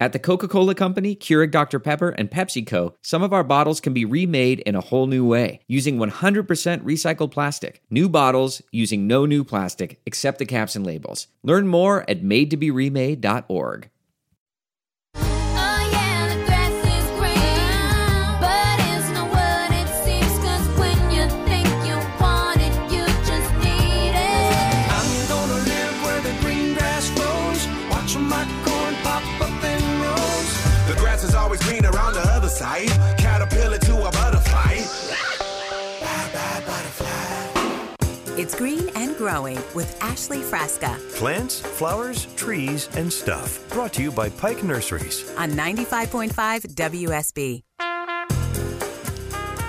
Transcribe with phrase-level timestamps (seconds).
[0.00, 1.78] At the Coca Cola Company, Keurig Dr.
[1.78, 5.60] Pepper, and PepsiCo, some of our bottles can be remade in a whole new way
[5.68, 7.82] using 100% recycled plastic.
[7.90, 11.26] New bottles using no new plastic except the caps and labels.
[11.42, 13.90] Learn more at madetoberemade.org.
[39.30, 43.60] Growing with Ashley Frasca Plants, flowers, trees, and stuff.
[43.68, 45.32] Brought to you by Pike Nurseries.
[45.36, 47.62] on 95.5 WSB.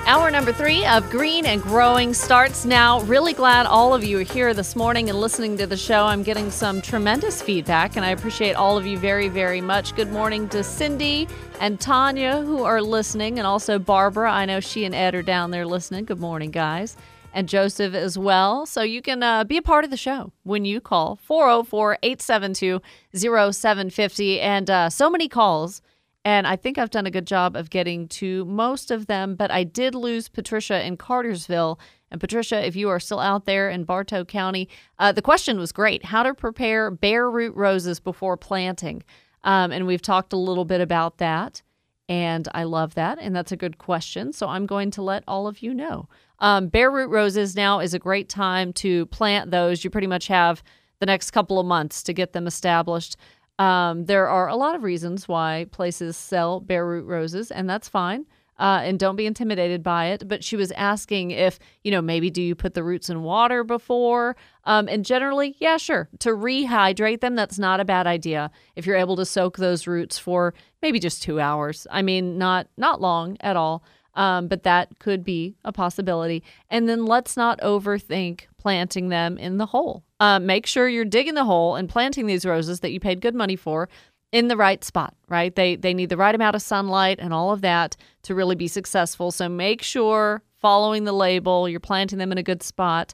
[0.07, 3.02] Hour number three of Green and Growing starts now.
[3.02, 6.05] Really glad all of you are here this morning and listening to the show.
[6.05, 9.95] I'm getting some tremendous feedback, and I appreciate all of you very, very much.
[9.95, 11.27] Good morning to Cindy
[11.59, 14.31] and Tanya who are listening, and also Barbara.
[14.31, 16.05] I know she and Ed are down there listening.
[16.05, 16.97] Good morning, guys.
[17.33, 18.65] And Joseph as well.
[18.65, 22.81] So you can uh, be a part of the show when you call 404 872
[23.13, 24.41] 0750.
[24.41, 25.81] And uh, so many calls.
[26.23, 29.49] And I think I've done a good job of getting to most of them, but
[29.49, 31.79] I did lose Patricia in Cartersville.
[32.11, 35.71] And Patricia, if you are still out there in Bartow County, uh, the question was
[35.71, 39.03] great how to prepare bare root roses before planting.
[39.43, 41.63] Um, and we've talked a little bit about that.
[42.07, 43.17] And I love that.
[43.19, 44.33] And that's a good question.
[44.33, 46.09] So I'm going to let all of you know.
[46.42, 49.84] Um, bare root roses now is a great time to plant those.
[49.84, 50.61] You pretty much have
[51.00, 53.16] the next couple of months to get them established.
[53.59, 57.88] Um, there are a lot of reasons why places sell bare root roses, and that's
[57.88, 58.25] fine.
[58.59, 60.28] Uh, and don't be intimidated by it.
[60.28, 63.64] But she was asking if, you know, maybe do you put the roots in water
[63.64, 64.36] before?
[64.66, 66.09] Um, and generally, yeah, sure.
[66.20, 68.52] To rehydrate them, that's not a bad idea.
[68.76, 71.88] If you're able to soak those roots for maybe just two hours.
[71.89, 73.83] I mean, not not long at all.
[74.14, 76.44] Um, but that could be a possibility.
[76.70, 80.04] And then let's not overthink planting them in the hole.
[80.20, 83.36] Uh, make sure you're digging the hole and planting these roses that you paid good
[83.36, 83.88] money for
[84.32, 85.55] in the right spot, right?
[85.55, 88.67] They they need the right amount of sunlight and all of that to really be
[88.67, 89.32] successful.
[89.32, 93.14] So make sure following the label, you're planting them in a good spot.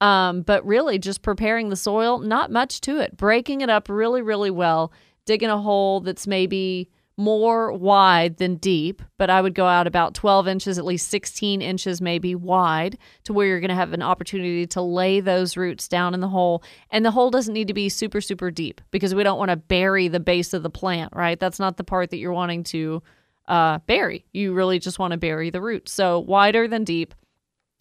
[0.00, 3.16] Um, but really just preparing the soil, not much to it.
[3.16, 4.92] Breaking it up really, really well,
[5.26, 10.14] digging a hole that's maybe more wide than deep, but I would go out about
[10.14, 14.02] 12 inches, at least 16 inches maybe wide, to where you're going to have an
[14.02, 16.62] opportunity to lay those roots down in the hole.
[16.90, 19.56] And the hole doesn't need to be super, super deep because we don't want to
[19.56, 21.38] bury the base of the plant, right?
[21.38, 23.02] That's not the part that you're wanting to
[23.48, 24.24] uh, bury.
[24.32, 25.90] You really just want to bury the roots.
[25.90, 27.14] So wider than deep,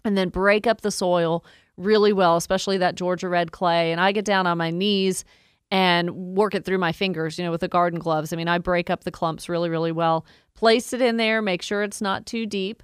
[0.03, 1.45] and then break up the soil
[1.75, 3.91] really well, especially that Georgia red clay.
[3.91, 5.25] And I get down on my knees
[5.72, 8.31] and work it through my fingers, you know, with the garden gloves.
[8.31, 10.25] I mean, I break up the clumps really, really well.
[10.55, 12.81] Place it in there, make sure it's not too deep,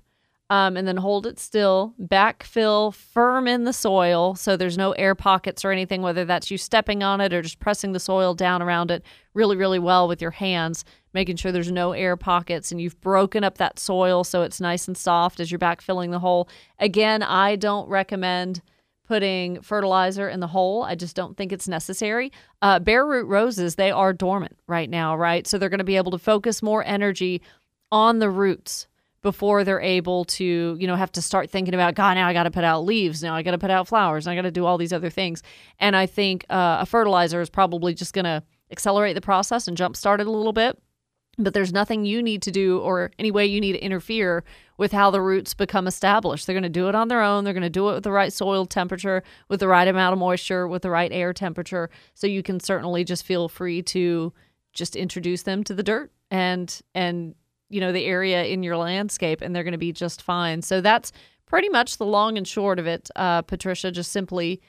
[0.50, 1.96] um, and then hold it still.
[2.00, 6.58] Backfill firm in the soil so there's no air pockets or anything, whether that's you
[6.58, 10.22] stepping on it or just pressing the soil down around it really, really well with
[10.22, 10.84] your hands,
[11.14, 14.88] making sure there's no air pockets and you've broken up that soil so it's nice
[14.88, 16.50] and soft as you're backfilling the hole.
[16.80, 18.62] Again, I don't recommend
[19.14, 20.82] putting fertilizer in the hole.
[20.82, 22.32] I just don't think it's necessary.
[22.64, 25.46] Uh, bare root roses, they are dormant right now, right?
[25.46, 27.44] So they're going to be able to focus more energy
[27.92, 28.88] on the roots
[29.22, 32.44] before they're able to, you know, have to start thinking about, God, now I got
[32.44, 33.22] to put out leaves.
[33.22, 34.26] Now I got to put out flowers.
[34.26, 35.44] I got to do all these other things.
[35.78, 38.42] And I think uh, a fertilizer is probably just going to
[38.72, 40.82] accelerate the process and jumpstart it a little bit
[41.38, 44.44] but there's nothing you need to do or any way you need to interfere
[44.78, 46.46] with how the roots become established.
[46.46, 47.44] They're going to do it on their own.
[47.44, 50.20] They're going to do it with the right soil temperature, with the right amount of
[50.20, 51.90] moisture, with the right air temperature.
[52.14, 54.34] So you can certainly just feel free to
[54.74, 57.36] just introduce them to the dirt and and
[57.70, 60.62] you know the area in your landscape and they're going to be just fine.
[60.62, 61.12] So that's
[61.46, 63.92] pretty much the long and short of it, uh, Patricia.
[63.92, 64.62] Just simply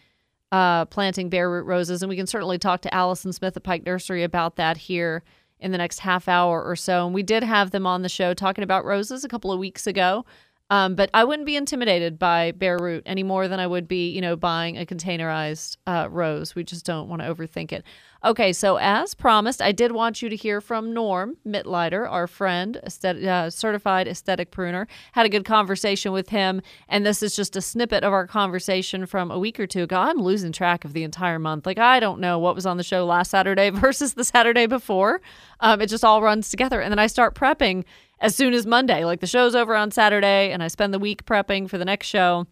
[0.52, 3.84] uh, planting bare root roses, and we can certainly talk to Allison Smith at Pike
[3.84, 5.24] Nursery about that here
[5.58, 7.06] in the next half hour or so.
[7.06, 9.86] And we did have them on the show talking about roses a couple of weeks
[9.86, 10.24] ago.
[10.70, 14.10] Um, but I wouldn't be intimidated by bare root any more than I would be,
[14.10, 16.54] you know, buying a containerized uh, rose.
[16.54, 17.84] We just don't want to overthink it.
[18.24, 22.80] Okay, so as promised, I did want you to hear from Norm Mitleider, our friend,
[23.04, 24.88] uh, certified aesthetic pruner.
[25.12, 29.04] Had a good conversation with him, and this is just a snippet of our conversation
[29.04, 29.96] from a week or two ago.
[29.98, 31.66] I'm losing track of the entire month.
[31.66, 35.20] Like I don't know what was on the show last Saturday versus the Saturday before.
[35.60, 37.84] Um, it just all runs together, and then I start prepping
[38.24, 39.04] as soon as Monday.
[39.04, 42.06] Like the show's over on Saturday, and I spend the week prepping for the next
[42.08, 42.46] show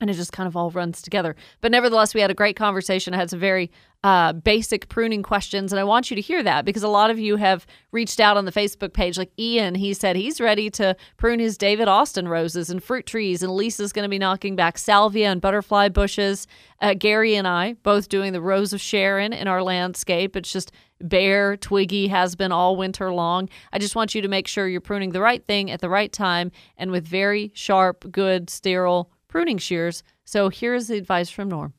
[0.00, 1.34] and it just kind of all runs together.
[1.60, 3.14] But nevertheless, we had a great conversation.
[3.14, 3.70] I had some very
[4.06, 5.72] uh, basic pruning questions.
[5.72, 8.36] And I want you to hear that because a lot of you have reached out
[8.36, 9.18] on the Facebook page.
[9.18, 13.42] Like Ian, he said he's ready to prune his David Austin roses and fruit trees.
[13.42, 16.46] And Lisa's going to be knocking back salvia and butterfly bushes.
[16.80, 20.36] Uh, Gary and I both doing the Rose of Sharon in our landscape.
[20.36, 20.70] It's just
[21.00, 23.48] bare, twiggy, has been all winter long.
[23.72, 26.12] I just want you to make sure you're pruning the right thing at the right
[26.12, 30.04] time and with very sharp, good, sterile pruning shears.
[30.24, 31.74] So here's the advice from Norm.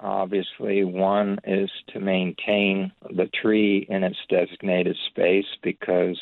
[0.00, 6.18] Obviously, one is to maintain the tree in its designated space because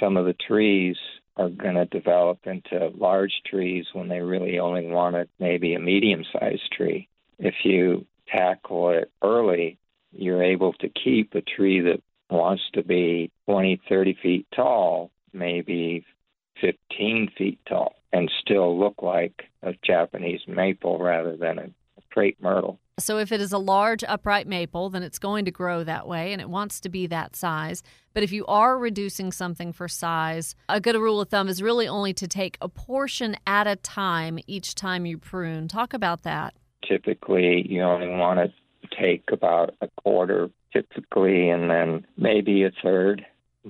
[0.00, 0.96] some of the trees
[1.36, 6.24] are going to develop into large trees when they really only wanted maybe a medium
[6.32, 7.08] sized tree.
[7.38, 9.78] If you tackle it early,
[10.12, 16.04] you're able to keep a tree that wants to be 20, 30 feet tall, maybe
[16.60, 21.70] 15 feet tall, and still look like a Japanese maple rather than a
[22.12, 22.78] crepe myrtle.
[22.98, 26.32] So if it is a large upright maple, then it's going to grow that way
[26.32, 27.82] and it wants to be that size.
[28.12, 31.88] But if you are reducing something for size, a good rule of thumb is really
[31.88, 35.68] only to take a portion at a time each time you prune.
[35.68, 36.54] Talk about that.
[36.86, 38.52] Typically, you only want to
[39.00, 43.24] take about a quarter, typically, and then maybe a third,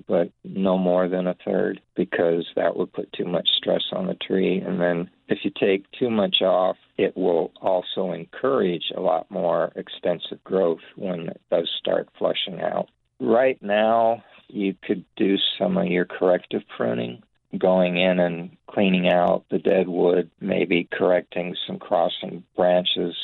[0.06, 4.14] but no more than a third because that would put too much stress on the
[4.14, 4.58] tree.
[4.58, 9.72] And then if you take too much off, it will also encourage a lot more
[9.76, 12.88] extensive growth when it does start flushing out.
[13.20, 17.22] Right now, you could do some of your corrective pruning,
[17.56, 23.14] going in and cleaning out the dead wood, maybe correcting some crossing branches.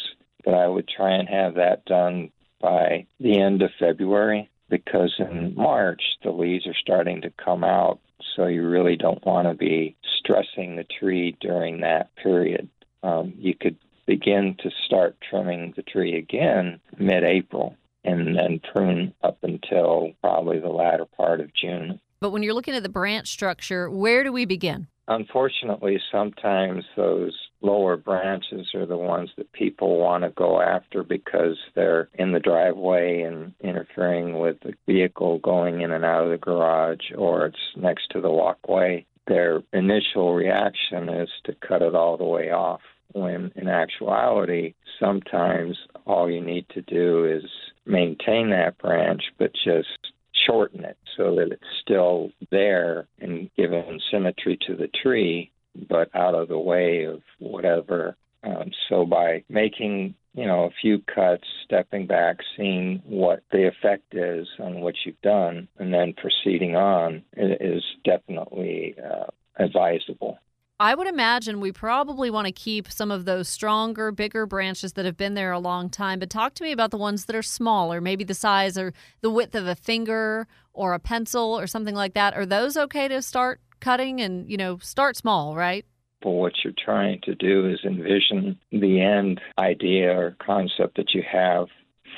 [0.44, 2.31] But I would try and have that done
[2.61, 8.00] by the end of February because in March the leaves are starting to come out,
[8.37, 12.69] so you really don't want to be stressing the tree during that period.
[13.03, 13.76] Um, you could
[14.06, 20.59] begin to start trimming the tree again mid April and then prune up until probably
[20.59, 22.00] the latter part of June.
[22.21, 24.88] But when you're looking at the branch structure, where do we begin?
[25.06, 31.57] Unfortunately, sometimes those lower branches are the ones that people want to go after because
[31.75, 36.39] they're in the driveway and interfering with the vehicle going in and out of the
[36.39, 39.05] garage or it's next to the walkway.
[39.27, 42.81] Their initial reaction is to cut it all the way off
[43.13, 45.77] when in actuality, sometimes
[46.07, 47.51] all you need to do is
[47.87, 50.13] maintain that branch, but just
[50.47, 55.51] shorten it so that it's still there and giving symmetry to the tree,
[55.88, 58.17] but out of the way of whatever.
[58.43, 64.15] Um, so by making you know a few cuts, stepping back, seeing what the effect
[64.15, 69.26] is on what you've done, and then proceeding on is definitely uh,
[69.59, 70.38] advisable.
[70.81, 75.05] I would imagine we probably want to keep some of those stronger, bigger branches that
[75.05, 76.21] have been there a long time.
[76.21, 79.29] But talk to me about the ones that are smaller, maybe the size or the
[79.29, 82.35] width of a finger or a pencil or something like that.
[82.35, 85.85] Are those okay to start cutting and, you know, start small, right?
[86.23, 91.23] But what you're trying to do is envision the end idea or concept that you
[91.31, 91.69] have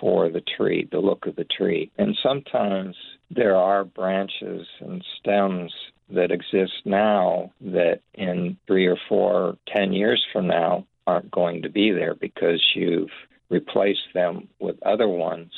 [0.01, 1.91] for the tree, the look of the tree.
[1.99, 2.97] And sometimes
[3.31, 5.73] there are branches and stems
[6.09, 11.69] that exist now that in three or four, ten years from now aren't going to
[11.69, 13.11] be there because you've
[13.49, 15.53] replaced them with other ones.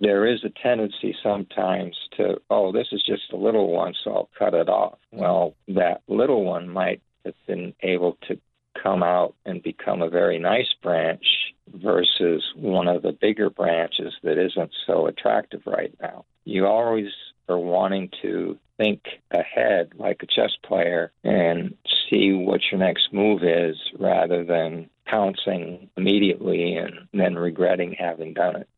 [0.00, 4.30] There is a tendency sometimes to, oh, this is just a little one, so I'll
[4.38, 4.98] cut it off.
[5.10, 8.38] Well, that little one might have been able to
[8.80, 11.24] come out and become a very nice branch
[11.74, 16.24] versus one of the bigger branches that isn't so attractive right now.
[16.44, 17.10] You always
[17.48, 21.76] are wanting to think ahead like a chess player and
[22.08, 28.56] see what your next move is rather than pouncing immediately and then regretting having done
[28.56, 28.68] it.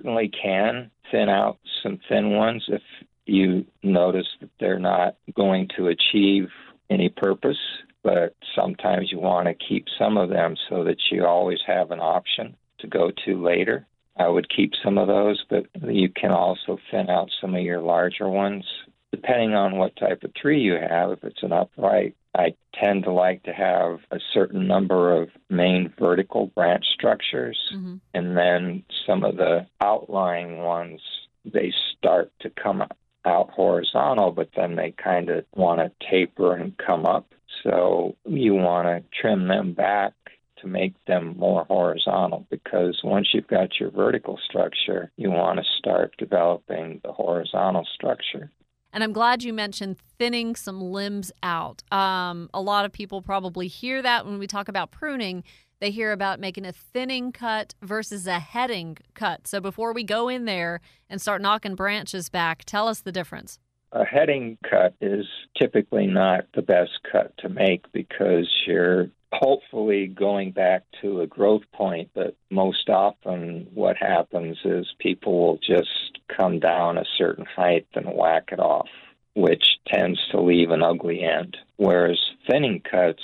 [0.00, 2.80] Certainly can thin out some thin ones if
[3.26, 6.48] you notice that they're not going to achieve
[6.88, 7.58] any purpose,
[8.02, 12.00] but sometimes you want to keep some of them so that you always have an
[12.00, 13.86] option to go to later.
[14.16, 17.82] I would keep some of those, but you can also thin out some of your
[17.82, 18.64] larger ones.
[19.12, 23.12] Depending on what type of tree you have, if it's an upright, I tend to
[23.12, 27.96] like to have a certain number of main vertical branch structures, Mm-hmm.
[28.14, 31.00] and then some of the outlying ones,
[31.44, 32.84] they start to come
[33.24, 37.26] out horizontal, but then they kind of want to taper and come up.
[37.62, 40.14] So you want to trim them back
[40.58, 45.64] to make them more horizontal because once you've got your vertical structure, you want to
[45.78, 48.50] start developing the horizontal structure.
[48.92, 51.82] And I'm glad you mentioned thinning some limbs out.
[51.92, 55.44] Um, a lot of people probably hear that when we talk about pruning.
[55.80, 59.46] they hear about making a thinning cut versus a heading cut.
[59.46, 63.58] So before we go in there and start knocking branches back, tell us the difference.
[63.92, 65.26] A heading cut is
[65.58, 71.62] typically not the best cut to make because you're hopefully going back to a growth
[71.72, 77.86] point, but most often what happens is people will just come down a certain height
[77.94, 78.88] and whack it off,
[79.34, 81.56] which tends to leave an ugly end.
[81.76, 82.18] Whereas
[82.48, 83.22] thinning cuts,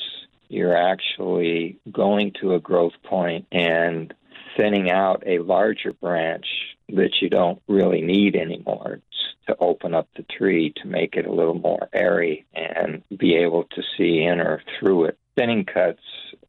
[0.49, 4.15] you're actually going to a growth point and
[4.57, 6.47] thinning out a larger branch
[6.89, 9.01] that you don't really need anymore
[9.47, 13.65] to open up the tree to make it a little more airy and be able
[13.65, 15.19] to see in or through it.
[15.37, 16.01] Thinning cuts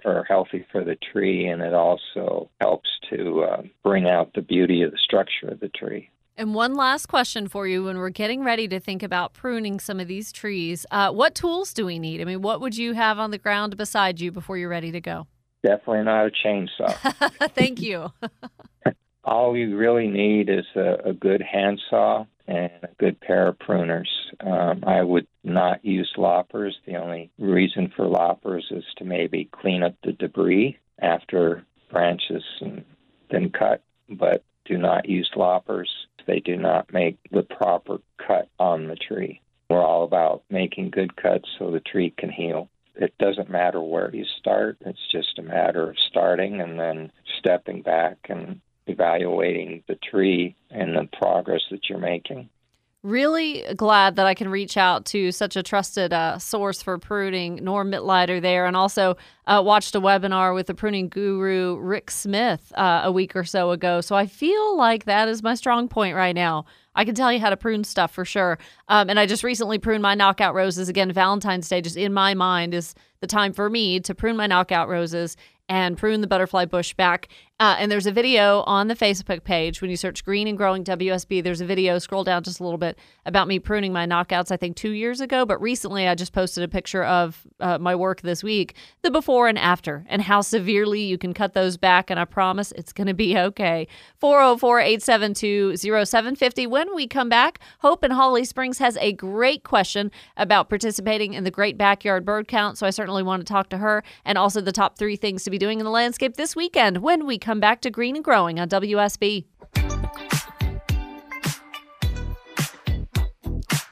[0.06, 4.82] are healthy for the tree and it also helps to uh, bring out the beauty
[4.84, 6.10] of the structure of the tree.
[6.40, 10.00] And one last question for you when we're getting ready to think about pruning some
[10.00, 10.86] of these trees.
[10.92, 12.22] Uh, what tools do we need?
[12.22, 15.02] I mean, what would you have on the ground beside you before you're ready to
[15.02, 15.26] go?
[15.66, 16.94] Definitely not a chainsaw.
[17.56, 18.12] Thank you.
[19.24, 24.08] All you really need is a, a good handsaw and a good pair of pruners.
[24.40, 26.78] Um, I would not use loppers.
[26.86, 32.86] The only reason for loppers is to maybe clean up the debris after branches and
[33.32, 35.90] been cut, but do not use loppers.
[36.26, 39.42] They do not make the proper cut on the tree.
[39.70, 42.70] We're all about making good cuts so the tree can heal.
[42.96, 47.82] It doesn't matter where you start, it's just a matter of starting and then stepping
[47.82, 52.50] back and evaluating the tree and the progress that you're making.
[53.08, 57.56] Really glad that I can reach out to such a trusted uh, source for pruning,
[57.64, 62.74] Norm Mitleider there, and also uh, watched a webinar with the pruning guru Rick Smith
[62.76, 64.02] uh, a week or so ago.
[64.02, 66.66] So I feel like that is my strong point right now.
[66.96, 68.60] I can tell you how to prune stuff for sure.
[68.90, 70.90] Um, and I just recently pruned my knockout roses.
[70.90, 74.48] Again, Valentine's Day, just in my mind, is the time for me to prune my
[74.48, 75.38] knockout roses
[75.70, 77.30] and prune the butterfly bush back.
[77.60, 80.84] Uh, and there's a video on the Facebook page when you search Green and Growing
[80.84, 81.44] WSB.
[81.44, 84.58] There's a video, scroll down just a little bit, about me pruning my knockouts, I
[84.58, 85.44] think two years ago.
[85.44, 89.48] But recently, I just posted a picture of uh, my work this week, the before
[89.48, 92.12] and after, and how severely you can cut those back.
[92.12, 93.88] And I promise it's going to be okay.
[94.20, 96.68] 404 872 0750.
[96.68, 101.44] When we come back, Hope in Holly Springs has a great question about participating in
[101.44, 102.78] the Great Backyard Bird Count.
[102.78, 105.50] So I certainly want to talk to her and also the top three things to
[105.50, 108.60] be doing in the landscape this weekend when we come back to Green and Growing
[108.60, 109.46] on WSB.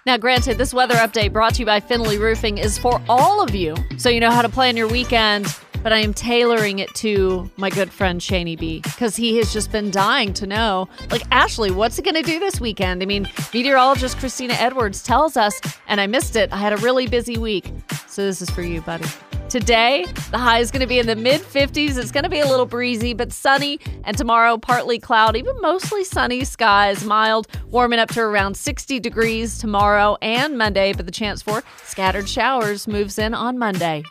[0.05, 3.55] Now, granted, this weather update brought to you by Finley Roofing is for all of
[3.55, 5.47] you, so you know how to plan your weekend.
[5.85, 9.71] But I am tailoring it to my good friend Shaney B because he has just
[9.71, 13.03] been dying to know, like, Ashley, what's it going to do this weekend?
[13.03, 16.51] I mean, meteorologist Christina Edwards tells us, and I missed it.
[16.51, 17.71] I had a really busy week.
[18.07, 19.05] So this is for you, buddy.
[19.47, 21.99] Today, the high is going to be in the mid 50s.
[21.99, 23.79] It's going to be a little breezy, but sunny.
[24.05, 29.59] And tomorrow, partly cloudy, but mostly sunny skies, mild, warming up to around 60 degrees
[29.59, 30.93] tomorrow and Monday.
[30.93, 34.03] But the chance for scattered showers moves in on Monday.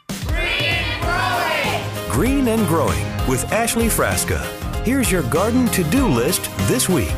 [2.14, 4.38] Green and Growing with Ashley Frasca.
[4.84, 7.12] Here's your garden to do list this week.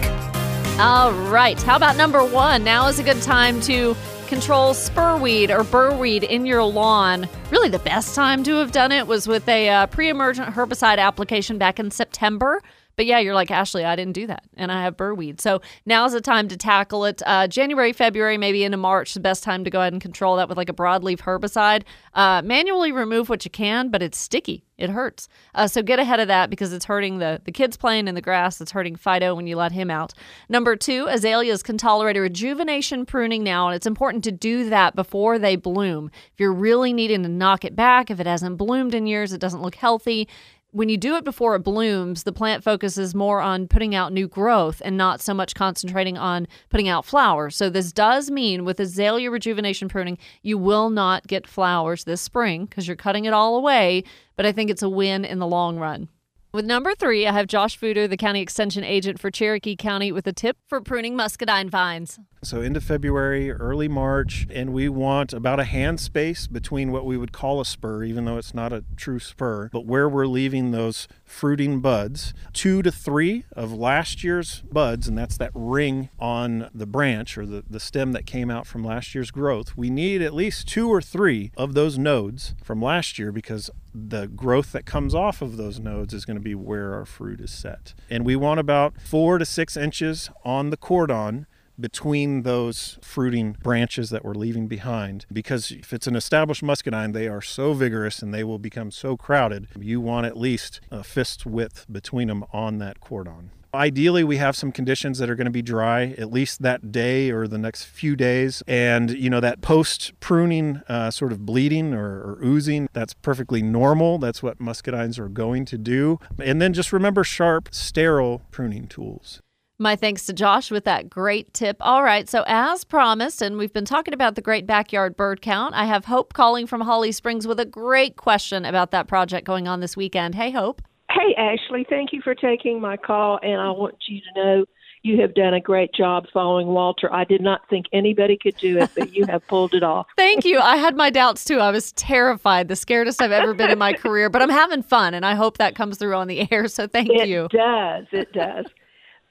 [0.80, 1.60] All right.
[1.60, 2.64] How about number one?
[2.64, 3.94] Now is a good time to
[4.26, 7.28] control spurweed or burrweed in your lawn.
[7.50, 10.96] Really, the best time to have done it was with a uh, pre emergent herbicide
[10.96, 12.62] application back in September.
[12.96, 14.44] But yeah, you're like, Ashley, I didn't do that.
[14.56, 15.40] And I have burrweed.
[15.40, 17.22] So now's the time to tackle it.
[17.26, 20.48] Uh, January, February, maybe into March, the best time to go ahead and control that
[20.48, 21.82] with like a broadleaf herbicide.
[22.14, 24.64] Uh, manually remove what you can, but it's sticky.
[24.78, 25.28] It hurts.
[25.54, 28.20] Uh, so get ahead of that because it's hurting the, the kids playing in the
[28.20, 28.60] grass.
[28.60, 30.12] It's hurting Fido when you let him out.
[30.50, 34.94] Number two, azaleas can tolerate a rejuvenation pruning now, and it's important to do that
[34.94, 36.10] before they bloom.
[36.32, 39.40] If you're really needing to knock it back, if it hasn't bloomed in years, it
[39.40, 40.28] doesn't look healthy,
[40.76, 44.28] when you do it before it blooms, the plant focuses more on putting out new
[44.28, 47.56] growth and not so much concentrating on putting out flowers.
[47.56, 52.66] So, this does mean with azalea rejuvenation pruning, you will not get flowers this spring
[52.66, 54.04] because you're cutting it all away.
[54.36, 56.10] But I think it's a win in the long run.
[56.52, 60.26] With number three, I have Josh Fuder, the county extension agent for Cherokee County, with
[60.26, 62.18] a tip for pruning muscadine vines.
[62.46, 67.16] So into February, early March, and we want about a hand space between what we
[67.16, 70.70] would call a spur, even though it's not a true spur, but where we're leaving
[70.70, 76.70] those fruiting buds, two to three of last year's buds, and that's that ring on
[76.72, 79.76] the branch or the, the stem that came out from last year's growth.
[79.76, 84.28] We need at least two or three of those nodes from last year because the
[84.28, 87.50] growth that comes off of those nodes is going to be where our fruit is
[87.50, 87.92] set.
[88.08, 91.48] And we want about four to six inches on the cordon
[91.78, 95.26] between those fruiting branches that we're leaving behind.
[95.32, 99.16] Because if it's an established muscadine, they are so vigorous and they will become so
[99.16, 99.68] crowded.
[99.78, 103.50] You want at least a fist width between them on that cordon.
[103.74, 107.30] Ideally, we have some conditions that are going to be dry at least that day
[107.30, 108.62] or the next few days.
[108.66, 113.60] And, you know, that post pruning uh, sort of bleeding or, or oozing, that's perfectly
[113.60, 114.16] normal.
[114.16, 116.18] That's what muscadines are going to do.
[116.42, 119.42] And then just remember sharp, sterile pruning tools.
[119.78, 121.76] My thanks to Josh with that great tip.
[121.80, 125.74] All right, so as promised, and we've been talking about the great backyard bird count,
[125.74, 129.68] I have Hope calling from Holly Springs with a great question about that project going
[129.68, 130.34] on this weekend.
[130.34, 130.80] Hey, Hope.
[131.10, 134.64] Hey, Ashley, thank you for taking my call, and I want you to know
[135.02, 137.12] you have done a great job following Walter.
[137.12, 140.06] I did not think anybody could do it, but you have pulled it off.
[140.16, 140.58] Thank you.
[140.58, 141.58] I had my doubts too.
[141.58, 145.12] I was terrified, the scaredest I've ever been in my career, but I'm having fun,
[145.12, 146.66] and I hope that comes through on the air.
[146.66, 147.44] So thank it you.
[147.44, 148.06] It does.
[148.10, 148.64] It does.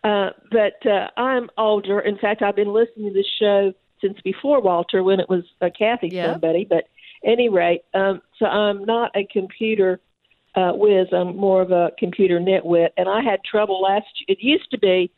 [0.09, 1.99] Uh, but uh, I'm older.
[1.99, 5.69] In fact, I've been listening to this show since before Walter, when it was uh,
[5.77, 6.31] Kathy Yeah.
[6.31, 6.63] somebody.
[6.69, 6.83] But
[7.23, 9.99] any rate, um, so I'm not a computer
[10.55, 11.07] uh, whiz.
[11.11, 14.05] I'm more of a computer nitwit, and I had trouble last.
[14.27, 15.11] It used to be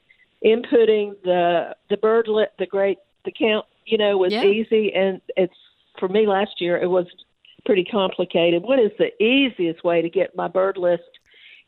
[0.44, 3.65] inputting the the bird lit, the great the count.
[3.86, 4.44] You know, was Yeah.
[4.46, 5.53] easy, and it's
[6.00, 6.77] for me last year.
[6.77, 7.08] It was
[7.65, 8.63] pretty complicated.
[8.63, 11.16] What is the easiest way to get my bird list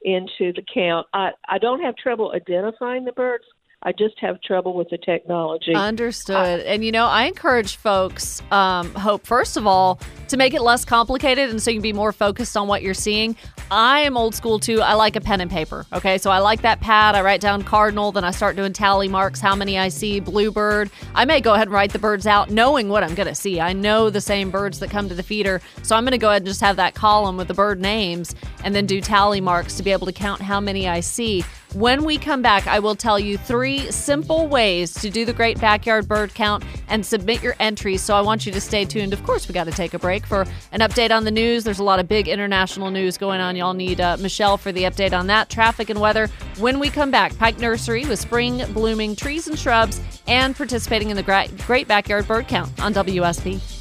[0.02, 1.08] into the count?
[1.14, 3.44] I I don't have trouble identifying the birds.
[3.82, 5.74] I just have trouble with the technology.
[5.74, 6.60] Understood.
[6.62, 10.84] and you know, I encourage folks, um, Hope, first of all, to make it less
[10.84, 13.38] complicated and so you can be more focused on what you're seeing.
[13.72, 14.82] I am old school too.
[14.82, 15.86] I like a pen and paper.
[15.94, 16.18] Okay.
[16.18, 17.16] So I like that pad.
[17.16, 20.90] I write down cardinal, then I start doing tally marks, how many I see, bluebird.
[21.14, 23.60] I may go ahead and write the birds out knowing what I'm going to see.
[23.60, 25.62] I know the same birds that come to the feeder.
[25.84, 28.36] So I'm going to go ahead and just have that column with the bird names
[28.64, 31.44] and then do tally marks to be able to count how many I see.
[31.76, 35.62] When we come back, I will tell you three simple ways to do the Great
[35.62, 38.02] Backyard Bird Count and submit your entries.
[38.02, 39.14] So I want you to stay tuned.
[39.14, 41.64] Of course, we got to take a break for an update on the news.
[41.64, 43.56] There's a lot of big international news going on.
[43.56, 46.28] Y'all need uh, Michelle for the update on that, traffic and weather.
[46.58, 51.18] When we come back, Pike Nursery with spring blooming trees and shrubs and participating in
[51.18, 53.79] the Great Backyard Bird Count on WSB.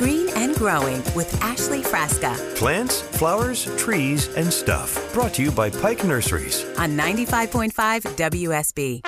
[0.00, 5.12] Green and Growing with Ashley Frasca Plants, flowers, trees, and stuff.
[5.12, 6.64] Brought to you by Pike Nurseries.
[6.78, 9.02] on 95.5 WSB.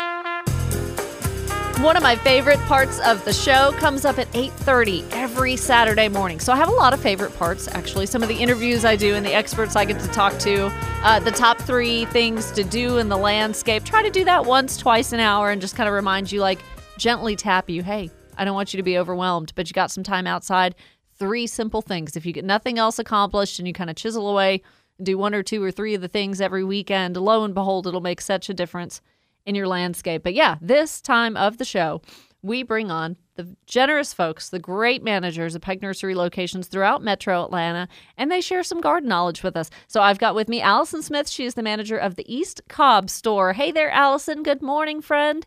[1.82, 6.38] One of my favorite parts of the show comes up at 8:30 every Saturday morning.
[6.38, 8.04] So I have a lot of favorite parts actually.
[8.04, 10.70] Some of the interviews I do and the experts I get to talk to,
[11.04, 13.84] uh, the top three things to do in the landscape.
[13.84, 16.58] Try to do that once, twice an hour, and just kind of remind you, like
[16.98, 20.04] gently tap you, hey, I don't want you to be overwhelmed, but you got some
[20.04, 20.74] time outside.
[21.18, 22.16] Three simple things.
[22.16, 24.62] If you get nothing else accomplished and you kind of chisel away
[25.02, 28.00] do one or two or three of the things every weekend, lo and behold, it'll
[28.00, 29.00] make such a difference
[29.44, 30.22] in your landscape.
[30.22, 32.02] But yeah, this time of the show,
[32.42, 37.44] we bring on the generous folks, the great managers of Pike Nursery locations throughout Metro
[37.44, 39.70] Atlanta, and they share some garden knowledge with us.
[39.86, 41.28] So I've got with me Allison Smith.
[41.28, 43.52] She is the manager of the East Cobb store.
[43.52, 44.42] Hey there, Allison.
[44.42, 45.46] Good morning, friend.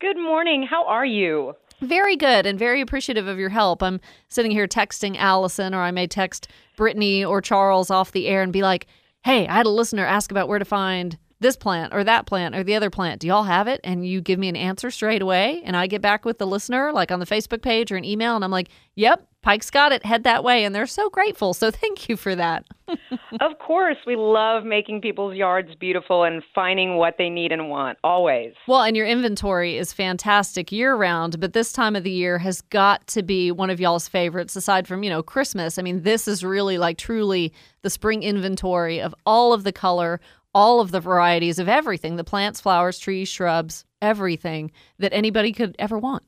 [0.00, 0.64] Good morning.
[0.64, 1.54] How are you?
[1.82, 3.82] Very good and very appreciative of your help.
[3.82, 8.42] I'm sitting here texting Allison, or I may text Brittany or Charles off the air
[8.42, 8.86] and be like,
[9.24, 12.54] hey, I had a listener ask about where to find this plant or that plant
[12.54, 13.20] or the other plant.
[13.20, 13.80] Do y'all have it?
[13.82, 15.60] And you give me an answer straight away.
[15.64, 18.36] And I get back with the listener, like on the Facebook page or an email,
[18.36, 20.04] and I'm like, yep, Pike's got it.
[20.04, 20.64] Head that way.
[20.64, 21.52] And they're so grateful.
[21.52, 22.64] So thank you for that.
[23.40, 27.98] of course, we love making people's yards beautiful and finding what they need and want,
[28.04, 28.54] always.
[28.68, 32.60] Well, and your inventory is fantastic year round, but this time of the year has
[32.60, 35.76] got to be one of y'all's favorites aside from, you know, Christmas.
[35.78, 37.52] I mean, this is really like truly
[37.82, 40.20] the spring inventory of all of the color,
[40.54, 45.74] all of the varieties of everything the plants, flowers, trees, shrubs, everything that anybody could
[45.78, 46.22] ever want.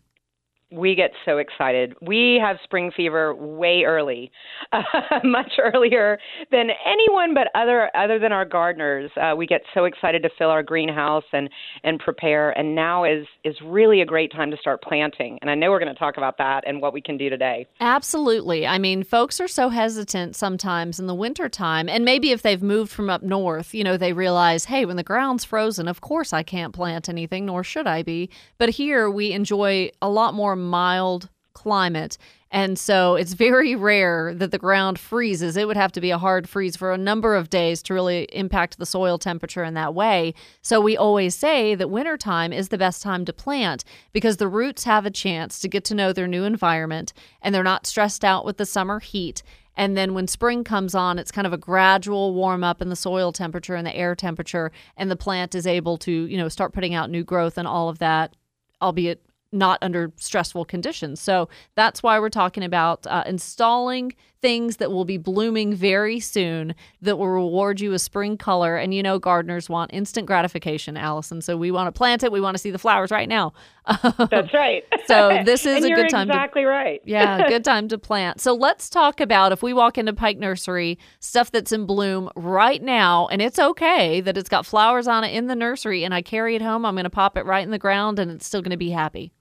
[0.75, 1.95] We get so excited.
[2.03, 4.31] We have spring fever way early,
[5.25, 6.19] much earlier
[6.51, 9.11] than anyone but other other than our gardeners.
[9.17, 11.49] Uh, we get so excited to fill our greenhouse and
[11.83, 12.51] and prepare.
[12.51, 15.39] And now is is really a great time to start planting.
[15.41, 17.67] And I know we're going to talk about that and what we can do today.
[17.81, 18.67] Absolutely.
[18.67, 22.63] I mean, folks are so hesitant sometimes in the winter time, And maybe if they've
[22.63, 26.33] moved from up north, you know, they realize, hey, when the ground's frozen, of course
[26.33, 28.31] I can't plant anything, nor should I be.
[28.59, 32.19] But here we enjoy a lot more mild climate.
[32.51, 35.57] And so it's very rare that the ground freezes.
[35.57, 38.29] It would have to be a hard freeze for a number of days to really
[38.33, 40.35] impact the soil temperature in that way.
[40.63, 44.85] So we always say that wintertime is the best time to plant because the roots
[44.85, 48.45] have a chance to get to know their new environment and they're not stressed out
[48.45, 49.43] with the summer heat.
[49.77, 52.95] And then when spring comes on, it's kind of a gradual warm up in the
[52.95, 56.73] soil temperature and the air temperature, and the plant is able to, you know, start
[56.73, 58.37] putting out new growth and all of that,
[58.81, 59.24] albeit
[59.55, 61.21] not under stressful conditions.
[61.21, 64.15] So that's why we're talking about uh, installing
[64.45, 68.77] things that will be blooming very soon that will reward you a spring color.
[68.77, 71.41] And you know, gardeners want instant gratification, Allison.
[71.41, 72.31] So we want to plant it.
[72.31, 73.55] We want to see the flowers right now.
[74.03, 74.85] That's right.
[75.07, 77.01] So this is a good time to exactly right.
[77.07, 78.39] yeah, good time to plant.
[78.39, 82.83] So let's talk about if we walk into Pike Nursery, stuff that's in bloom right
[82.83, 86.21] now, and it's okay that it's got flowers on it in the nursery, and I
[86.21, 86.85] carry it home.
[86.85, 88.91] I'm going to pop it right in the ground, and it's still going to be
[88.91, 89.33] happy.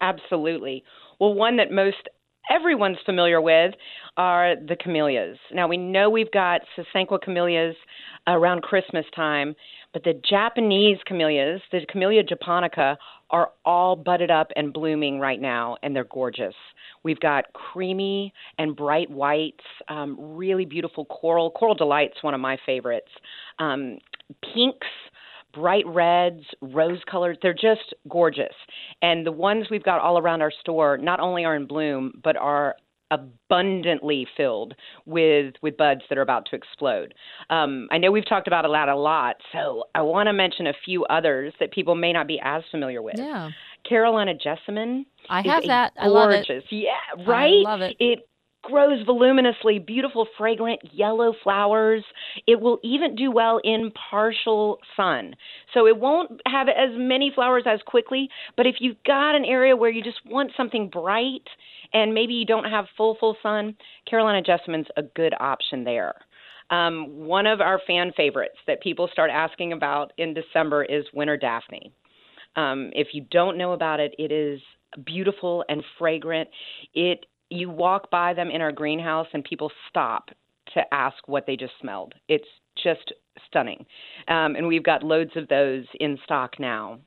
[0.00, 0.84] Absolutely.
[1.20, 2.08] Well, one that most
[2.50, 3.74] everyone's familiar with
[4.16, 5.36] are the camellias.
[5.52, 7.74] Now, we know we've got Sasanqua camellias
[8.26, 9.54] around Christmas time,
[9.92, 12.98] but the Japanese camellias, the Camellia japonica,
[13.30, 16.54] are all budded up and blooming right now, and they're gorgeous.
[17.02, 21.50] We've got creamy and bright whites, um, really beautiful coral.
[21.50, 23.08] Coral Delight's one of my favorites.
[23.58, 23.98] Um,
[24.54, 24.86] pinks,
[25.56, 27.38] bright reds, rose colored.
[27.40, 28.54] They're just gorgeous.
[29.00, 32.36] And the ones we've got all around our store not only are in bloom, but
[32.36, 32.76] are
[33.10, 37.14] abundantly filled with with buds that are about to explode.
[37.50, 40.74] Um, I know we've talked about that a lot, so I want to mention a
[40.84, 43.14] few others that people may not be as familiar with.
[43.16, 43.50] Yeah.
[43.88, 45.06] Carolina jessamine.
[45.30, 45.92] I have a that.
[45.98, 46.48] I love it.
[46.70, 46.90] Yeah,
[47.26, 47.64] right.
[47.64, 47.96] I love it.
[48.00, 48.28] It
[48.66, 52.04] grows voluminously, beautiful, fragrant yellow flowers.
[52.46, 55.34] It will even do well in partial sun.
[55.72, 59.76] So it won't have as many flowers as quickly, but if you've got an area
[59.76, 61.46] where you just want something bright
[61.92, 63.76] and maybe you don't have full, full sun,
[64.08, 66.14] Carolina Jessamine's a good option there.
[66.70, 71.36] Um, one of our fan favorites that people start asking about in December is Winter
[71.36, 71.92] Daphne.
[72.56, 74.60] Um, if you don't know about it, it is
[75.04, 76.48] beautiful and fragrant.
[76.94, 80.30] It you walk by them in our greenhouse and people stop
[80.74, 82.14] to ask what they just smelled.
[82.28, 82.48] It's
[82.82, 83.12] just
[83.46, 83.86] stunning.
[84.28, 86.98] Um, and we've got loads of those in stock now.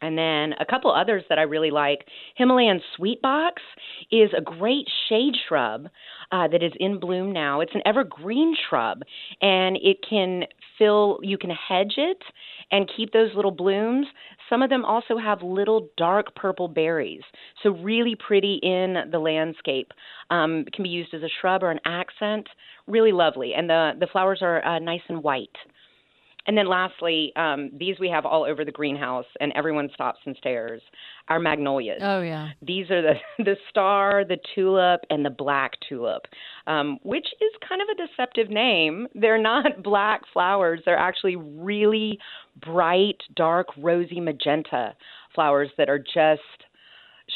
[0.00, 2.06] And then a couple others that I really like.
[2.36, 3.62] Himalayan Sweet Box
[4.12, 5.88] is a great shade shrub
[6.30, 7.60] uh, that is in bloom now.
[7.60, 9.02] It's an evergreen shrub,
[9.40, 10.44] and it can
[10.78, 11.18] fill.
[11.22, 12.22] You can hedge it
[12.70, 14.06] and keep those little blooms.
[14.48, 17.22] Some of them also have little dark purple berries,
[17.62, 19.92] so really pretty in the landscape.
[20.30, 22.48] Um, can be used as a shrub or an accent.
[22.86, 25.56] Really lovely, and the the flowers are uh, nice and white.
[26.48, 30.34] And then lastly, um, these we have all over the greenhouse, and everyone stops and
[30.38, 30.80] stares.
[31.28, 32.00] Our magnolias.
[32.02, 32.48] Oh yeah.
[32.62, 36.22] These are the the star, the tulip, and the black tulip,
[36.66, 39.08] um, which is kind of a deceptive name.
[39.14, 40.80] They're not black flowers.
[40.86, 42.18] They're actually really
[42.64, 44.94] bright, dark, rosy magenta
[45.34, 46.64] flowers that are just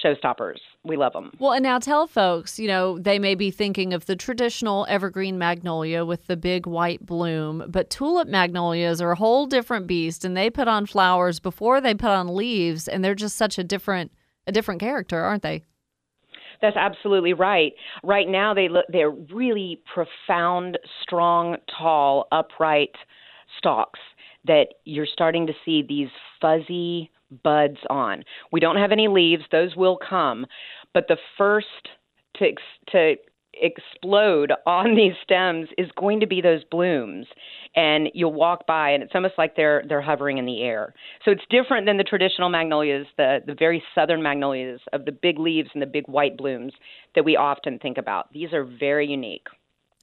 [0.05, 0.59] showstoppers.
[0.85, 1.33] We love them.
[1.38, 5.38] Well, and now tell folks, you know, they may be thinking of the traditional evergreen
[5.38, 10.37] magnolia with the big white bloom, but tulip magnolias are a whole different beast and
[10.37, 14.12] they put on flowers before they put on leaves and they're just such a different
[14.46, 15.62] a different character, aren't they?
[16.61, 17.72] That's absolutely right.
[18.02, 22.94] Right now, they look they're really profound, strong, tall, upright
[23.59, 24.00] stalks
[24.44, 26.09] that you're starting to see these
[26.40, 27.11] fuzzy
[27.42, 28.25] buds on.
[28.51, 30.47] We don't have any leaves; those will come,
[30.95, 31.88] but the first
[32.37, 33.16] to ex- to
[33.55, 37.27] explode on these stems is going to be those blooms.
[37.75, 40.95] And you'll walk by and it's almost like they're they're hovering in the air.
[41.25, 45.38] So it's different than the traditional magnolias the the very southern magnolias of the big
[45.38, 46.73] leaves and the big white blooms
[47.14, 48.33] that we often think about.
[48.33, 49.47] These are very unique.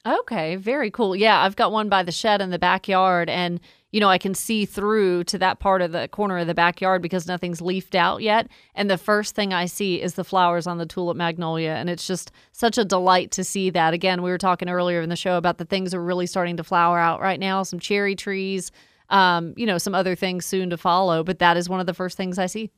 [0.06, 1.14] Okay, very cool.
[1.14, 3.60] Yeah, I've got one by the shed in the backyard, and
[3.92, 7.02] you know I can see through to that part of the corner of the backyard
[7.02, 8.48] because nothing's leafed out yet.
[8.74, 12.06] And the first thing I see is the flowers on the tulip magnolia, and it's
[12.06, 13.92] just such a delight to see that.
[13.94, 16.56] Again, we were talking earlier in the show about the things that are really starting
[16.58, 17.62] to flower out right now.
[17.62, 18.70] Some cherry trees,
[19.08, 21.94] um, you know, some other things soon to follow, but that is one of the
[21.94, 22.70] first things I see.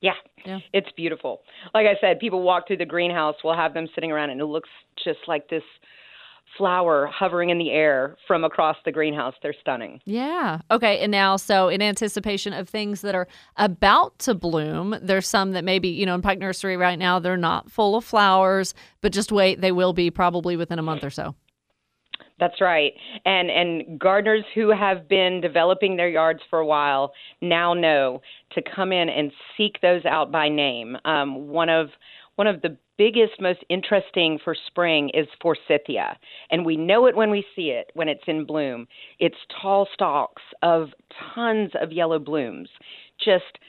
[0.00, 0.14] yeah
[0.44, 0.58] Yeah.
[0.72, 1.42] it's beautiful
[1.74, 4.46] like i said people walk through the greenhouse we'll have them sitting around and it
[4.46, 4.70] looks
[5.04, 5.62] just like this
[6.56, 10.60] flower hovering in the air from across the greenhouse they're stunning Yeah.
[10.70, 10.98] Okay.
[11.00, 15.64] And now, so in anticipation of things that are about to bloom, there's some that
[15.64, 19.32] maybe, you know, in Pike Nursery right now, they're not full of flowers, but just
[19.32, 21.34] wait, they will be probably within a month or so.
[22.38, 22.92] That's right.
[23.24, 28.20] And and gardeners who have been developing their yards for a while now know
[28.52, 30.96] to come in and seek those out by name.
[31.04, 31.90] Um, one of
[32.42, 36.18] one of the biggest, most interesting for spring is forsythia.
[36.50, 38.88] And we know it when we see it, when it's in bloom.
[39.20, 40.88] It's tall stalks of
[41.36, 42.68] tons of yellow blooms,
[43.24, 43.60] just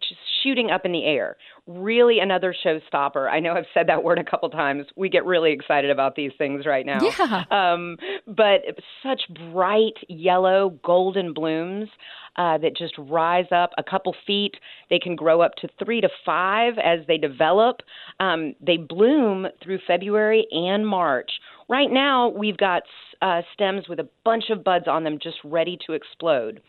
[0.00, 1.36] just shooting up in the air.
[1.66, 3.28] Really another showstopper.
[3.30, 4.86] I know I've said that word a couple times.
[4.96, 6.98] We get really excited about these things right now.
[7.00, 7.44] Yeah.
[7.50, 8.60] Um, but
[9.02, 11.88] such bright yellow, golden blooms
[12.36, 14.54] uh, that just rise up a couple feet.
[14.90, 17.80] They can grow up to three to five as they develop.
[18.20, 21.30] Um, they bloom through February and March.
[21.68, 22.82] Right now, we've got
[23.22, 26.60] uh, stems with a bunch of buds on them just ready to explode.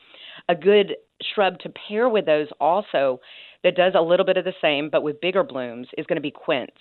[0.50, 0.96] A good
[1.34, 3.20] shrub to pair with those also
[3.64, 6.22] that does a little bit of the same but with bigger blooms is going to
[6.22, 6.72] be quince.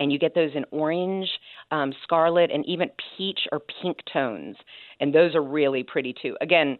[0.00, 1.28] And you get those in orange,
[1.70, 4.56] um, scarlet, and even peach or pink tones.
[5.00, 6.36] And those are really pretty too.
[6.40, 6.78] Again,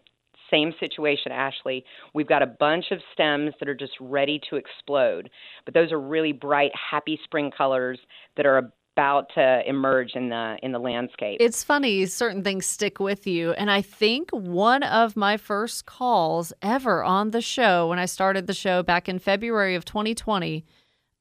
[0.49, 1.83] same situation, Ashley.
[2.13, 5.29] We've got a bunch of stems that are just ready to explode,
[5.65, 7.99] but those are really bright, happy spring colors
[8.35, 11.37] that are about to emerge in the in the landscape.
[11.39, 13.51] It's funny, certain things stick with you.
[13.53, 18.47] And I think one of my first calls ever on the show when I started
[18.47, 20.65] the show back in February of 2020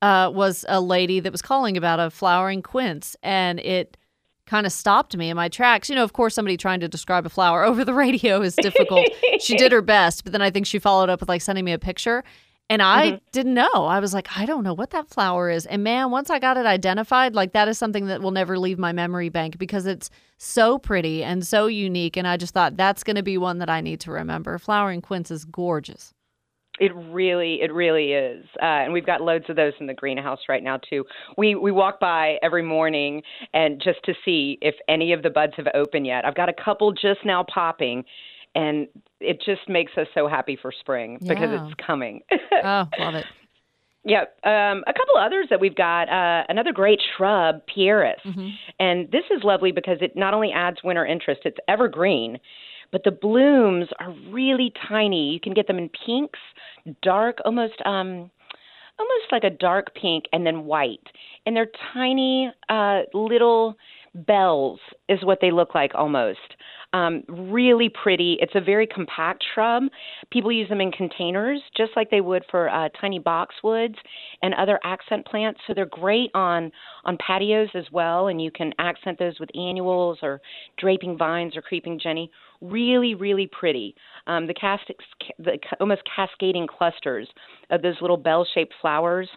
[0.02, 3.16] uh, was a lady that was calling about a flowering quince.
[3.22, 3.96] And it
[4.46, 5.88] kind of stopped me in my tracks.
[5.88, 9.08] You know, of course, somebody trying to describe a flower over the radio is difficult.
[9.40, 11.72] she did her best, but then I think she followed up with like sending me
[11.72, 12.24] a picture.
[12.70, 13.20] And I Mhm.
[13.32, 13.86] didn't know.
[13.86, 15.64] I was like, I don't know what that flower is.
[15.64, 18.78] And man, once I got it identified, like that is something that will never leave
[18.78, 22.16] my memory bank because it's so pretty and so unique.
[22.16, 24.58] And I just thought that's going to be one that I need to remember.
[24.58, 26.12] Flowering quince is gorgeous.
[26.80, 30.38] It really, it really is, uh, and we've got loads of those in the greenhouse
[30.48, 31.04] right now too.
[31.36, 35.54] We we walk by every morning and just to see if any of the buds
[35.56, 36.24] have opened yet.
[36.24, 38.04] I've got a couple just now popping,
[38.58, 38.88] and
[39.20, 42.22] it just makes us so happy for spring because it's coming.
[42.64, 43.24] Oh, love it.
[44.04, 44.38] Yep.
[44.44, 46.08] Um, a couple others that we've got.
[46.08, 48.14] Uh, another great shrub, Pieris.
[48.80, 52.38] And this is lovely because it not only adds winter interest, it's evergreen,
[52.90, 55.30] but the blooms are really tiny.
[55.32, 56.40] You can get them in pinks,
[57.02, 58.30] dark, almost um,
[58.98, 61.06] almost like a dark pink, and then white.
[61.46, 63.76] And they're tiny uh, little
[64.14, 66.56] bells, is what they look like almost.
[66.94, 68.38] Um, really pretty.
[68.40, 69.84] It's a very compact shrub.
[70.30, 73.96] People use them in containers, just like they would for uh, tiny boxwoods
[74.40, 75.60] and other accent plants.
[75.66, 76.72] So they're great on
[77.04, 80.40] on patios as well, and you can accent those with annuals or
[80.78, 82.30] draping vines or creeping jenny.
[82.62, 83.94] Really, really pretty.
[84.26, 84.90] Um, the cast
[85.38, 87.28] the almost cascading clusters
[87.68, 89.28] of those little bell-shaped flowers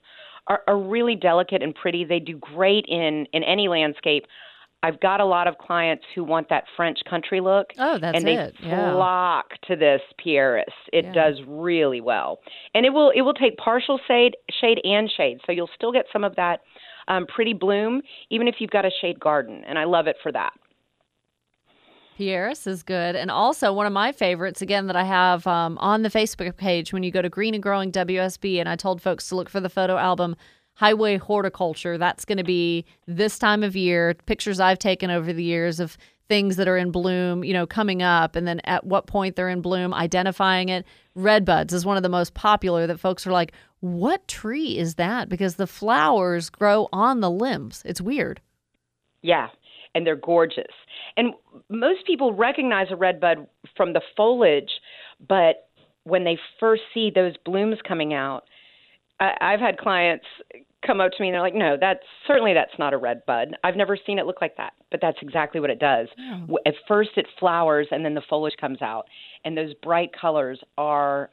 [0.48, 2.06] are, are really delicate and pretty.
[2.06, 4.26] They do great in in any landscape.
[4.84, 7.68] I've got a lot of clients who want that French country look.
[7.78, 8.56] Oh, that's and they it.
[8.64, 8.94] Yeah.
[8.94, 10.64] flock to this Pieris.
[10.92, 11.12] It Yeah.
[11.14, 12.40] does really well,
[12.74, 16.06] and it will it will take partial shade shade and shade, so you'll still get
[16.12, 16.62] some of that
[17.08, 20.32] um, pretty bloom, even if you've got a shade garden, and I love it for
[20.32, 20.54] that.
[22.20, 23.16] Pieris is good.
[23.16, 26.94] And also, one of my favorites, again, that I have um, on the Facebook page
[26.94, 29.60] when you go to Green and Growing WSB, and I told folks to look for
[29.60, 30.36] the photo album
[30.82, 32.00] Highway Horticulture.
[32.00, 35.96] That's going to be this time of year, pictures I've taken over the years of
[36.28, 39.48] things that are in bloom, you know, coming up, and then at what point they're
[39.48, 40.84] in bloom, identifying it.
[41.14, 44.96] Red buds is one of the most popular that folks are like, what tree is
[44.96, 45.30] that?
[45.30, 47.84] Because the flowers grow on the limbs.
[47.86, 48.42] It's weird.
[49.22, 49.50] Yeah,
[49.94, 50.74] and they're gorgeous.
[51.16, 51.36] And
[51.70, 53.46] most people recognize a redbud
[53.78, 54.72] from the foliage,
[55.30, 55.70] but
[56.06, 58.46] when they first see those blooms coming out,
[59.20, 60.26] I, I've had clients
[60.86, 63.56] come up to me and they're like, "No, that's certainly that's not a red bud.
[63.64, 66.08] I've never seen it look like that." But that's exactly what it does.
[66.18, 69.08] W At first, it flowers and then the foliage comes out,
[69.46, 71.30] and those bright colors are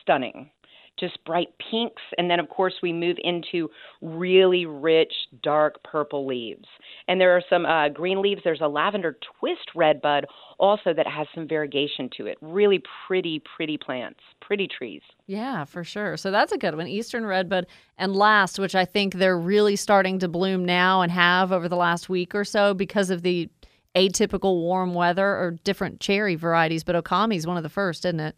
[0.00, 0.50] stunning.
[0.98, 3.68] Just bright pinks, and then of course we move into
[4.00, 6.66] really rich, dark purple leaves.
[7.06, 8.40] And there are some uh, green leaves.
[8.44, 10.26] There's a lavender twist red bud
[10.58, 12.38] also that has some variegation to it.
[12.40, 15.02] Really pretty, pretty plants, pretty trees.
[15.26, 16.16] Yeah, for sure.
[16.16, 16.86] So that's a good one.
[16.86, 17.66] Eastern redbud.
[17.98, 21.76] And last, which I think they're really starting to bloom now and have over the
[21.76, 23.48] last week or so because of the
[23.94, 26.84] atypical warm weather or different cherry varieties.
[26.84, 28.36] But Okami is one of the first, isn't it?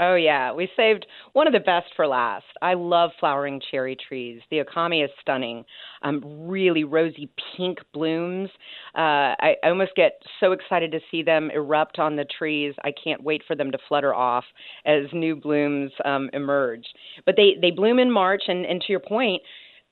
[0.00, 2.44] Oh yeah, we saved one of the best for last.
[2.62, 4.40] I love flowering cherry trees.
[4.50, 5.64] The okami is stunning.
[6.02, 8.48] Um, really rosy pink blooms.
[8.94, 12.74] Uh, I, I almost get so excited to see them erupt on the trees.
[12.84, 14.44] I can't wait for them to flutter off
[14.86, 16.86] as new blooms um, emerge.
[17.26, 19.42] But they they bloom in March, and and to your point,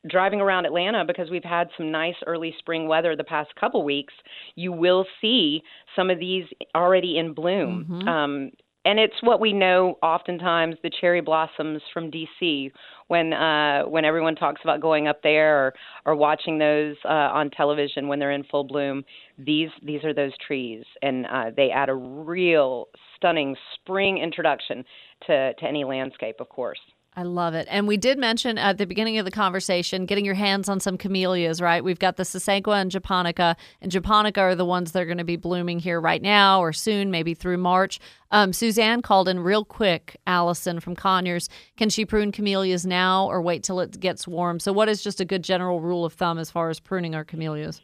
[0.09, 4.15] driving around Atlanta because we've had some nice early spring weather the past couple weeks,
[4.55, 5.63] you will see
[5.97, 6.45] some of these
[6.77, 7.87] already in bloom.
[8.09, 8.51] Um,
[8.87, 12.71] and it's what we know oftentimes the cherry blossoms from DC
[13.09, 15.75] when uh, when everyone talks about going up there or,
[16.07, 19.05] or watching those uh, on television when they're in full bloom.
[19.39, 24.85] These these are those trees, and uh, they add a real stunning spring introduction
[25.27, 26.79] to to any landscape, of course.
[27.19, 27.67] I love it.
[27.71, 30.99] And we did mention at the beginning of the conversation getting your hands on some
[30.99, 31.83] camellias, right?
[31.83, 35.25] We've got the Sasanqua and Japonica, and Japonica are the ones that are going to
[35.25, 38.01] be blooming here right now or soon, maybe through March.
[38.33, 41.49] Um, Suzanne called in real quick, Allison from Conyers.
[41.79, 44.61] Can she prune camellias now or wait till it gets warm?
[44.61, 47.25] So, what is just a good general rule of thumb as far as pruning our
[47.25, 47.81] camellias?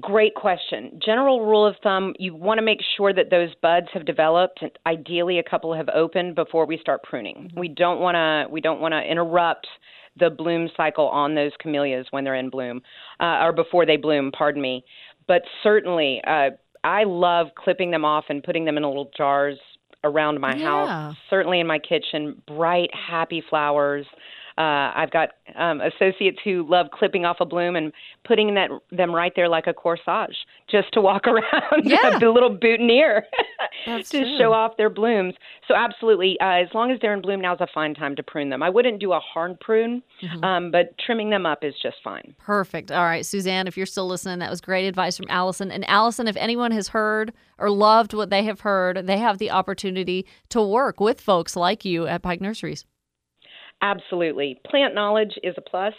[0.00, 1.00] Great question.
[1.04, 4.70] General rule of thumb you want to make sure that those buds have developed and
[4.86, 7.50] ideally a couple have opened before we start pruning.
[7.56, 9.66] We don't want to we don't want to interrupt
[10.18, 12.82] the bloom cycle on those camellias when they're in bloom
[13.20, 14.84] uh, or before they bloom, pardon me.
[15.26, 16.50] But certainly uh,
[16.84, 19.58] I love clipping them off and putting them in little jars
[20.04, 20.64] around my Yeah.
[20.86, 24.06] house, certainly in my kitchen, bright happy flowers.
[24.58, 27.92] Uh, I've got um, associates who love clipping off a bloom and
[28.26, 30.34] putting that them right there like a corsage,
[30.68, 32.18] just to walk around, Yeah.
[32.20, 33.22] the little boutonniere,
[33.84, 34.36] to true.
[34.36, 35.34] show off their blooms.
[35.68, 38.50] So absolutely, uh, as long as they're in bloom, now's a fine time to prune
[38.50, 38.62] them.
[38.64, 40.42] I wouldn't do a hard prune, Mm-hmm.
[40.42, 42.34] um, but trimming them up is just fine.
[42.38, 42.90] Perfect.
[42.90, 45.70] All right, Suzanne, if you're still listening, that was great advice from Allison.
[45.70, 49.52] And Allison, if anyone has heard or loved what they have heard, they have the
[49.52, 52.84] opportunity to work with folks like you at Pike Nurseries.
[53.80, 54.60] Absolutely.
[54.68, 55.94] Plant knowledge is a plus,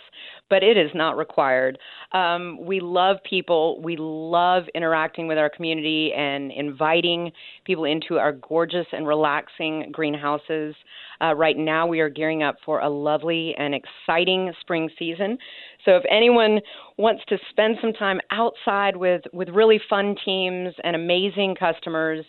[0.50, 1.80] but it is not required.
[2.12, 3.82] Um, we love people.
[3.82, 7.32] We love interacting with our community and inviting
[7.65, 10.76] people into our gorgeous and relaxing greenhouses.
[11.22, 15.38] Uh, right now, we are gearing up for a lovely and exciting spring season.
[15.86, 16.60] So, if anyone
[16.98, 22.26] wants to spend some time outside with, with really fun teams and amazing customers,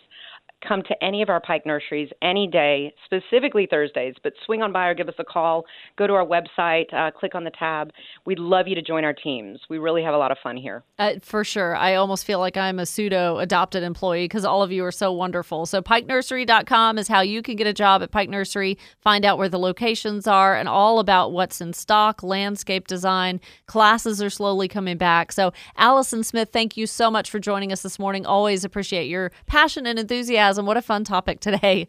[0.67, 4.87] come to any of our Pike nurseries any day, specifically Thursdays, but swing on by
[4.87, 5.65] or give us a call.
[5.97, 7.91] Go to our website, uh, click on the tab.
[8.25, 9.59] We'd love you to join our teams.
[9.69, 10.83] We really have a lot of fun here.
[10.99, 11.75] Uh, for sure.
[11.75, 15.11] I almost feel like I'm a pseudo adopted employee because all of you are so
[15.11, 15.65] wonderful.
[15.65, 19.49] So, pikenursery.com is how you can get a job at Pike Nursery, find out where
[19.49, 23.39] the locations are, and all about what's in stock, landscape design.
[23.65, 25.31] Classes are slowly coming back.
[25.31, 28.25] So, Allison Smith, thank you so much for joining us this morning.
[28.25, 30.50] Always appreciate your passion and enthusiasm.
[30.59, 31.87] What a fun topic today.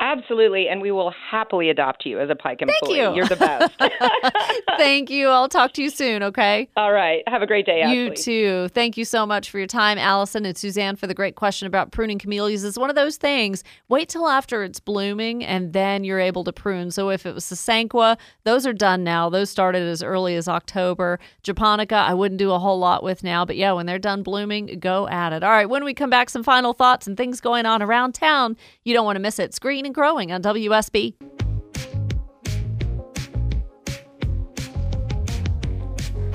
[0.00, 2.98] Absolutely, and we will happily adopt you as a Pike employee.
[2.98, 3.14] you.
[3.14, 3.74] You're the best.
[4.78, 5.28] Thank you.
[5.28, 6.70] I'll talk to you soon, okay?
[6.74, 7.22] All right.
[7.28, 7.98] Have a great day, Ashley.
[7.98, 8.68] You too.
[8.68, 11.92] Thank you so much for your time, Allison and Suzanne, for the great question about
[11.92, 12.64] pruning camellias.
[12.64, 13.62] It's one of those things.
[13.88, 16.90] Wait till after it's blooming, and then you're able to prune.
[16.90, 19.28] So if it was Sasanqua, those are done now.
[19.28, 21.18] Those started as early as October.
[21.42, 24.78] Japonica, I wouldn't do a whole lot with now, but yeah, when they're done blooming,
[24.80, 25.42] go at it.
[25.44, 25.68] All right.
[25.68, 28.56] When we come back, some final thoughts and things going on around town.
[28.84, 29.58] You don't want to miss it.
[29.60, 31.14] Green and Growing on WSB.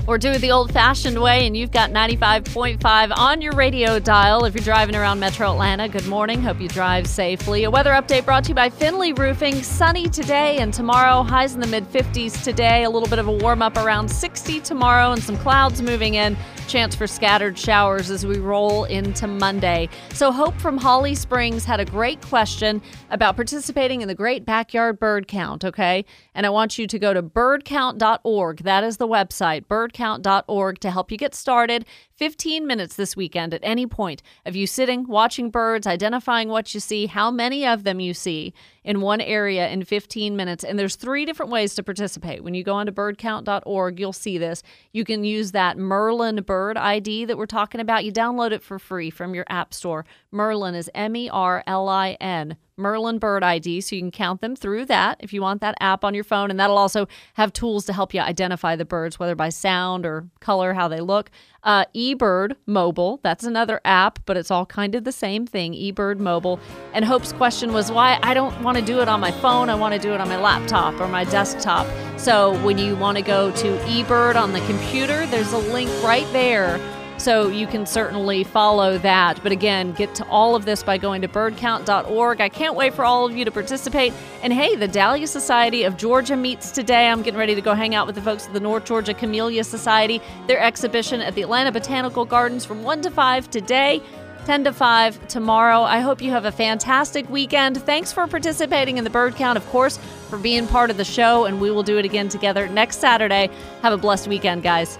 [0.07, 4.45] Or do it the old fashioned way, and you've got 95.5 on your radio dial
[4.45, 5.89] if you're driving around Metro Atlanta.
[5.89, 6.43] Good morning.
[6.43, 7.63] Hope you drive safely.
[7.63, 9.63] A weather update brought to you by Finley Roofing.
[9.63, 11.23] Sunny today and tomorrow.
[11.23, 12.83] Highs in the mid 50s today.
[12.83, 16.37] A little bit of a warm up around 60 tomorrow, and some clouds moving in.
[16.67, 19.87] Chance for scattered showers as we roll into Monday.
[20.13, 24.99] So, Hope from Holly Springs had a great question about participating in the Great Backyard
[24.99, 26.05] Bird Count, okay?
[26.33, 28.63] And I want you to go to birdcount.org.
[28.63, 31.85] That is the website, birdcount.org, to help you get started.
[32.15, 36.79] 15 minutes this weekend at any point of you sitting, watching birds, identifying what you
[36.79, 38.53] see, how many of them you see
[38.85, 40.63] in one area in 15 minutes.
[40.63, 42.43] And there's three different ways to participate.
[42.43, 44.63] When you go onto birdcount.org, you'll see this.
[44.93, 48.05] You can use that Merlin bird ID that we're talking about.
[48.05, 50.05] You download it for free from your app store.
[50.31, 52.55] Merlin is M E R L I N.
[52.77, 56.03] Merlin Bird ID, so you can count them through that if you want that app
[56.03, 56.51] on your phone.
[56.51, 60.27] And that'll also have tools to help you identify the birds, whether by sound or
[60.41, 61.31] color, how they look.
[61.65, 65.73] Uh, eBird Mobile, that's another app, but it's all kind of the same thing.
[65.73, 66.59] eBird Mobile.
[66.93, 69.67] And Hope's question was why I don't want to do it on my phone.
[69.69, 71.87] I want to do it on my laptop or my desktop.
[72.19, 76.27] So when you want to go to eBird on the computer, there's a link right
[76.31, 76.79] there
[77.25, 79.41] so you can certainly follow that.
[79.41, 82.39] But again, get to all of this by going to birdcount.org.
[82.39, 84.13] I can't wait for all of you to participate.
[84.43, 87.07] And hey, the Dahlia Society of Georgia meets today.
[87.07, 89.63] I'm getting ready to go hang out with the folks of the North Georgia Camellia
[89.63, 90.21] Society.
[90.45, 94.03] Their exhibition at the Atlanta Botanical Gardens from 1 to 5 today.
[94.45, 95.81] 10 to 5 tomorrow.
[95.81, 97.81] I hope you have a fantastic weekend.
[97.81, 99.97] Thanks for participating in the bird count, of course,
[100.29, 103.49] for being part of the show, and we will do it again together next Saturday.
[103.81, 104.99] Have a blessed weekend, guys.